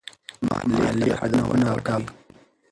[0.75, 2.05] مالي هدفونه وټاکئ.